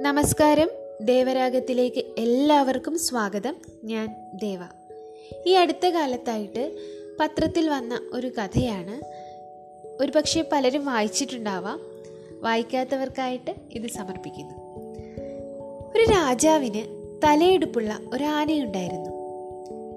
[0.00, 0.68] നമസ്കാരം.
[1.00, 3.56] ദേവരാഗത്തിലേക്ക് എല്ലാവർക്കും സ്വാഗതം.
[3.84, 4.58] ഞാൻ ദേവ.
[5.46, 6.76] ഈ അടുത്ത കാലത്തായിട്ട്
[7.20, 9.04] പത്രത്തിൽ വന്ന ഒരു കഥയാണ്.
[10.02, 11.80] ഒരു പക്ഷേ പലരും വായിച്ചിട്ടുണ്ടാവാം.
[12.40, 14.54] വായിക്കാത്തവർക്കായിട്ട് ഇത് സമർപ്പിക്കുന്നു.
[15.96, 19.10] ഒരു രാജാവിന് തലയെടുപ്പുള്ള ഒരു ആനയുണ്ടായിരുന്നു.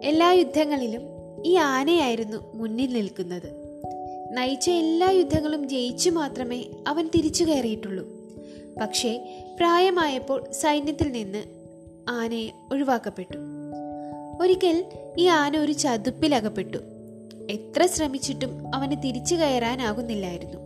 [0.03, 1.01] എല്ലാ യുദ്ധങ്ങളിലും
[1.45, 3.63] ഈ ആനയായിരുന്നു മുന്നിൽ നിൽക്കുന്നത്.
[4.31, 8.22] നയിച്ച എല്ലാ യുദ്ധങ്ങളും ജയിച്ചു മാത്രമേ അവൻ തിരിച്ചു കയറിയിട്ടുള്ളൂ.
[8.81, 11.43] പക്ഷേ പ്രായമായപ്പോൾ സൈന്യത്തിൽ നിന്ന്
[12.09, 13.37] ആനയെ ഒഴിവാക്കപ്പെട്ടു.
[14.41, 14.85] ഒരിക്കൽ
[15.17, 16.77] ഈ ആന ഒരു ചതുപ്പിലകപ്പെട്ടു.
[17.49, 20.59] എത്ര ശ്രമിച്ചിട്ടും അവന് തിരിച്ചു കയറാനാകുന്നില്ലായിരുന്നു.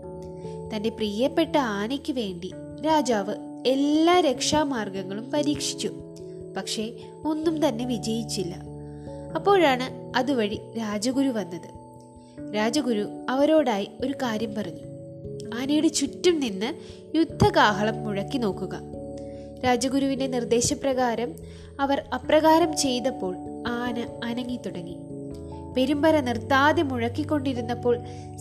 [0.75, 2.51] തന്റെ പ്രിയപ്പെട്ട ആനയ്ക്ക് വേണ്ടി
[2.85, 3.35] രാജാവ്
[3.67, 5.91] എല്ലാ രക്ഷാമാർഗങ്ങളും പരീക്ഷിച്ചു.
[6.57, 6.93] പക്ഷേ
[7.25, 8.55] ഒന്നും തന്നെ വിജയിച്ചില്ല.
[9.35, 11.87] അപ്പോഴാണ് അതുവഴി രാജഗുരു വന്നത്.
[12.55, 14.96] രാജഗുരു അവരോടായി ഒരു കാര്യം പറഞ്ഞു.
[15.57, 16.73] ആനയുടെ ചുറ്റും നിന്ന്
[17.17, 18.79] യുദ്ധകാഹളം മുഴക്കി നോക്കുക.
[19.65, 21.35] രാജഗുരുവിന്റെ നിർദ്ദേശപ്രകാരം
[21.79, 23.35] അവർ അപ്രകാരം ചെയ്തപ്പോൾ
[23.67, 24.97] ആന അനങ്ങി തുടങ്ങി.
[25.77, 27.97] പെരുമ്പര നിർത്താതെ മുഴക്കിക്കൊണ്ടിരുന്നപ്പോൾ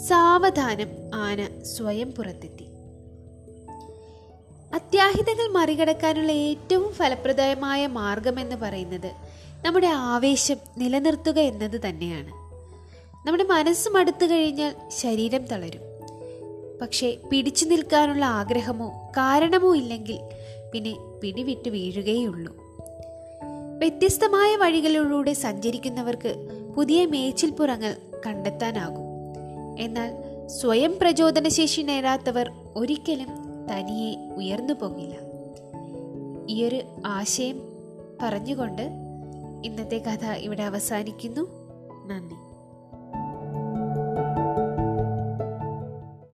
[0.09, 2.67] സാവധാനം ആന സ്വയം പുറത്തെത്തി.
[4.75, 9.11] അത്യാഹിതങ്ങൾ മറികടക്കാനുള്ള ഏറ്റവും ഫലപ്രദമായ മാർഗമെന്ന് പറയുന്നത്
[9.67, 12.31] നമ്മുടെ ആവേശം നിലനിർത്തുക എന്നത് തന്നെയാണ്.
[13.27, 15.96] നമ്മുടെ മനസ്സും അടുത്തു കഴിഞ്ഞാൽ ശരീരം തളരും.
[16.81, 20.21] പക്ഷേ പിടിച്ചു നിൽക്കാനുള്ള ആഗ്രഹമോ കാരണമോ ഇല്ലെങ്കിൽ
[20.73, 22.57] പിന്നെ പിടിവിട്ട് വീഴുകയുള്ളൂ.
[23.79, 29.07] വ്യത്യസ്തമായ വഴികളിലൂടെ സഞ്ചരിക്കുന്നവർക്ക് പുതിയ മേച്ചിൽപ്പുറങ്ങൾ കണ്ടെത്താനാകും.
[29.79, 30.15] എന്നാൽ
[30.47, 33.29] സ്വയം പ്രചോദനശേഷി നേടാത്തവർ ഒരിക്കലും
[33.73, 35.15] തനിയെ ഉയർന്നു പോകില്ല.
[36.49, 37.63] ഈയൊരു ആശയം
[38.23, 38.83] പറഞ്ഞുകൊണ്ട്
[39.65, 41.41] ഇന്നത്തെ കഥ ഇവിടെ അവസാനിക്കുന്നു.
[42.07, 42.56] നന്ദി.